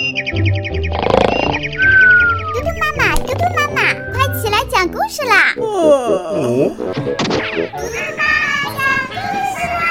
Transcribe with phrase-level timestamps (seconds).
[0.00, 0.06] 嘟
[2.62, 5.52] 嘟妈妈，嘟嘟妈妈，快起来讲故事啦！
[5.54, 5.68] 嘟嘟
[8.16, 8.24] 妈妈
[8.78, 9.12] 讲故
[9.52, 9.84] 事啦！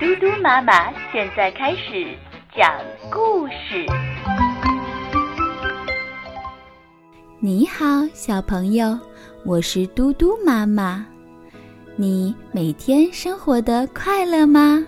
[0.00, 2.16] 嘟嘟妈妈现在开始
[2.56, 2.72] 讲
[3.10, 3.84] 故事。
[7.40, 8.98] 你好，小朋友，
[9.44, 11.04] 我是嘟嘟妈妈。
[11.94, 14.86] 你每天生活的快乐吗？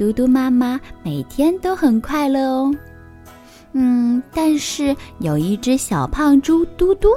[0.00, 2.74] 嘟嘟妈妈每天都很快乐哦。
[3.74, 7.10] 嗯，但是有一只小胖猪嘟嘟，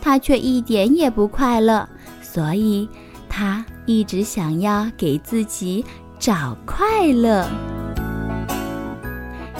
[0.00, 1.88] 它却一点也不快乐，
[2.22, 2.88] 所以
[3.28, 5.84] 它一直想要给自己
[6.20, 7.44] 找快乐。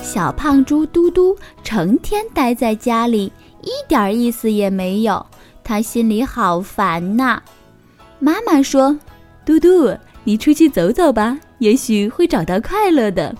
[0.00, 5.26] 小胖猪嘟嘟成天待在家里，一点意思也没有，
[5.64, 7.42] 他心里好烦呐。
[8.20, 8.96] 妈妈说
[9.44, 9.92] ：“嘟嘟，
[10.22, 13.34] 你出去走走吧，也许会找到快乐的。”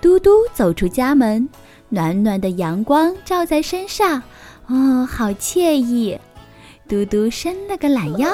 [0.00, 1.48] 嘟嘟走出家门，
[1.88, 4.22] 暖暖的阳光照在身上，
[4.66, 6.18] 哦，好惬意。
[6.86, 8.30] 嘟嘟伸了个懒腰，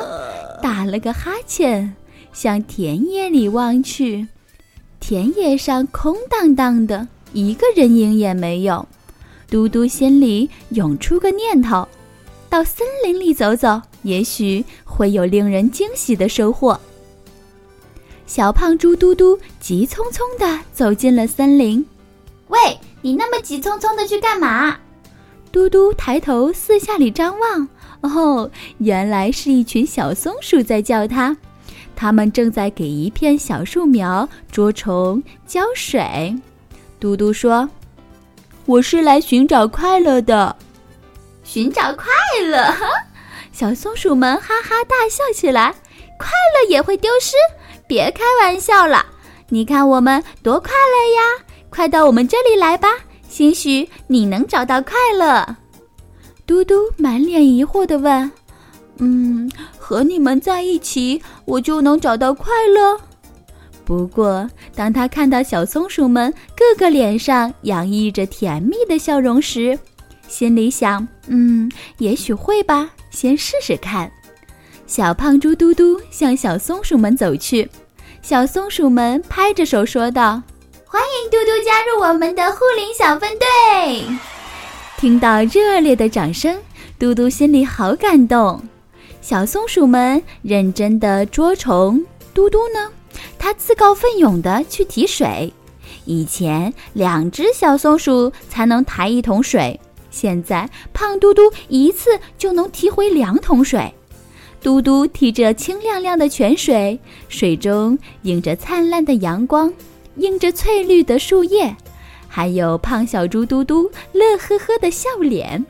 [0.63, 1.95] 打了个哈欠，
[2.33, 4.29] 向田野里望去。
[5.01, 8.87] 田野上空荡荡的，一个人影也没有。
[9.49, 11.89] 嘟嘟心里涌出个念头：
[12.49, 13.81] 到森林里走走。
[14.03, 16.79] 也许会有令人惊喜的收获。
[18.27, 21.85] 小胖猪嘟嘟急匆匆地走进了森林。
[22.49, 22.59] 喂，
[23.03, 24.77] 你那么急匆匆的去干嘛？
[25.53, 27.69] 嘟嘟抬头四下里张望，
[28.01, 31.37] 哦，原来是一群小松鼠在叫它。
[31.95, 36.35] 它们正在给一片小树苗捉虫、浇水。
[36.99, 37.69] 嘟嘟说
[38.67, 40.57] ：“我是来寻找快乐的。”
[41.45, 42.07] 寻找快
[42.45, 42.75] 乐。
[43.53, 45.73] 小松鼠们哈哈大笑起来，
[46.19, 47.37] 快乐也会丢失？
[47.95, 49.07] 别开玩笑了！
[49.51, 51.45] 你看我们多快乐呀！
[51.71, 52.89] 快到我们这里来吧，
[53.29, 55.47] 兴许你能找到快乐。
[56.45, 58.29] 嘟嘟满脸疑惑地问
[58.99, 63.01] ：“嗯，和你们在一起，我就能找到快乐？”
[63.87, 69.79] 不过，当他看到小松鼠们个个脸上洋溢着甜蜜的笑容时，
[70.27, 74.11] 心里想：“嗯，也许会吧。”先试试看，
[74.85, 77.71] 小胖猪嘟嘟向小松鼠们走去。
[78.25, 80.43] 小松鼠们拍着手说道
[80.89, 84.03] ：“欢迎嘟嘟加入我们的护林小分队！”
[84.97, 86.59] 听到热烈的掌声，
[86.99, 88.59] 嘟嘟心里好感动。
[89.21, 92.03] 小松鼠们认真的捉虫，
[92.33, 92.89] 嘟嘟呢，
[93.39, 95.53] 它自告奋勇的去提水。
[96.07, 99.79] 以前两只小松鼠才能抬一桶水。
[100.11, 103.93] 现在，胖嘟嘟一次就能提回两桶水。
[104.65, 106.99] 嘟嘟提着清亮亮的泉水，
[107.29, 109.71] 水中映着灿烂的阳光，
[110.17, 111.77] 映着翠绿的树叶，
[112.27, 115.63] 还有胖小猪嘟嘟乐呵呵的笑脸。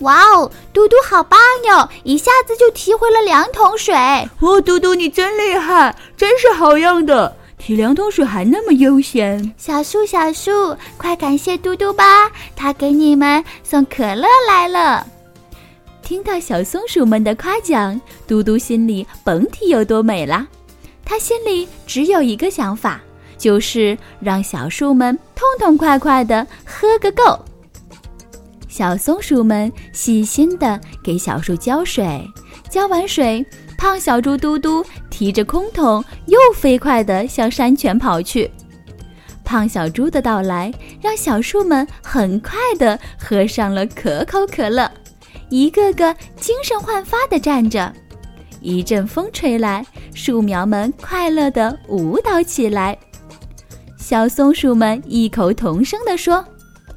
[0.00, 1.88] 哇哦，嘟嘟好棒哟！
[2.04, 3.94] 一下子就提回了两桶水。
[4.40, 7.34] 哦，嘟嘟你真厉害，真是好样的！
[7.56, 15.06] 提两桶水还那么悠闲，小树小树，快感谢嘟嘟吧，他给你们送可乐来了。
[16.12, 20.46] 听到小松鼠们的夸奖，嘟嘟心里甭提有多美啦。
[21.06, 23.00] 他心里只有一个想法，
[23.38, 27.42] 就是让小树们痛痛快快的喝个够。
[28.68, 32.22] 小松鼠们细心的给小树浇水，
[32.68, 33.42] 浇完水。
[33.78, 38.50] 胖小猪嘟嘟提着空桶，又飞快地向山泉跑去。
[39.42, 40.70] 胖小猪的到来，
[41.00, 44.92] 让小树们很快地喝上了可口可乐，
[45.48, 47.92] 一个个精神焕发地站着。
[48.60, 49.84] 一阵风吹来，
[50.14, 52.96] 树苗们快乐地舞蹈起来。
[53.98, 56.44] 小松鼠们异口同声地说：“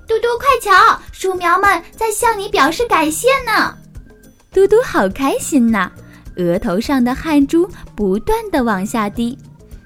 [0.07, 3.75] 嘟嘟，快瞧，树苗们在向你表示感谢呢！”
[4.53, 5.91] 嘟嘟好开心呐！
[6.37, 9.37] 额头上的汗珠不断地往下滴，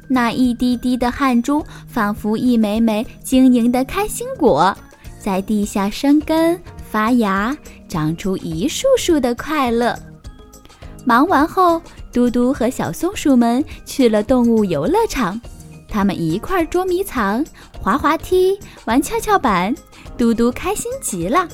[0.08, 4.76] 那一滴滴的汗珠仿佛一枚枚晶莹的开心果，
[5.20, 6.60] 在地下生根
[6.90, 7.56] 发芽，
[7.88, 9.98] 长出一束束的快乐。
[11.06, 11.82] 忙完后，
[12.12, 15.40] 嘟嘟和小松鼠们去了动物游乐场，
[15.88, 17.46] 他们一块捉迷藏、
[17.80, 19.74] 滑滑梯、玩跷跷板，
[20.18, 21.48] 嘟嘟开心极了，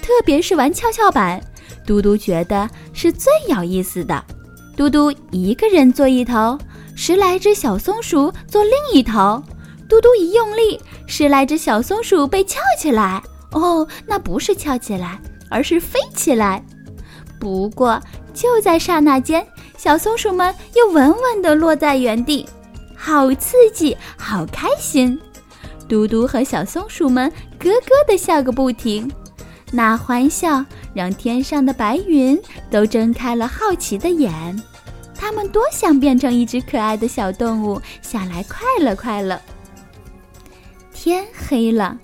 [0.00, 1.40] 特别是玩跷跷板。
[1.84, 4.22] 嘟嘟觉得是最有意思的。
[4.76, 6.58] 嘟嘟一个人坐一头，
[6.94, 9.42] 十来只小松鼠坐另一头。
[9.88, 13.22] 嘟嘟一用力，十来只小松鼠被翘起来。
[13.52, 15.18] 哦，那不是翘起来，
[15.50, 16.62] 而是飞起来。
[17.40, 18.00] 不过
[18.34, 19.46] 就在刹那间，
[19.76, 22.48] 小松鼠们又稳稳地落在原地，
[22.96, 25.18] 好刺激，好开心。
[25.88, 29.10] 嘟嘟和小松鼠们咯咯地笑个不停，
[29.72, 30.62] 那欢笑
[30.92, 32.38] 让天上的白云
[32.70, 34.62] 都睁开了好奇的眼。
[35.14, 39.40] 他们多想变成一只可爱的小动物，下来快乐快乐。
[40.92, 41.96] 天黑了，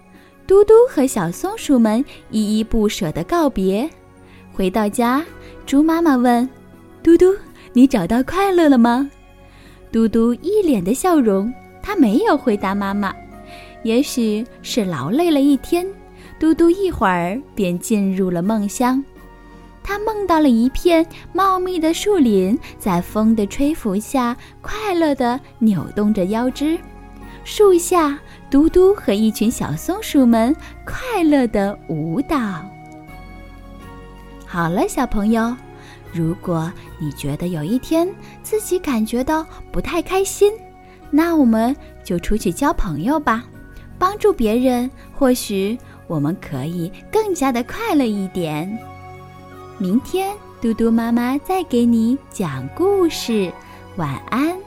[0.47, 3.89] 嘟嘟和小松鼠们依依不舍地告别。
[4.53, 5.25] 回到家，
[5.65, 6.49] 猪妈妈问
[7.03, 7.35] ：“嘟嘟，
[7.73, 9.11] 你找到快乐了吗？”
[9.91, 11.53] 嘟嘟一脸的笑容，
[11.83, 13.15] 他没有回答妈妈。
[13.85, 15.87] 也许是劳累了一天，
[16.39, 19.03] 嘟嘟一会儿便进入了梦乡。
[19.83, 26.79] 他梦到了一片茂密的树林，在风的吹拂下，快乐地扭动着腰肢。
[27.45, 28.19] 树下，
[28.51, 30.55] 嘟嘟和一群小松鼠们
[30.85, 32.65] 快乐的舞蹈。
[34.47, 35.55] 好了，小朋友，
[36.11, 38.09] 如果你觉得有一天
[38.43, 40.51] 自己感觉到不太开心，
[41.11, 43.45] 那我们就出去交朋友吧。
[43.99, 48.79] 帮助别人，或许我们可以更加的快乐一点。
[49.79, 53.53] 明天，嘟嘟妈妈再给你讲故事。
[53.97, 54.64] 晚安。